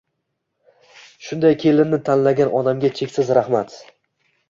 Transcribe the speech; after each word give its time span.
Shunday 1.27 1.55
kelinni 1.65 2.01
tanlagan 2.09 2.53
onamga 2.65 2.95
cheksiz 3.01 3.35
rahmat! 3.41 3.81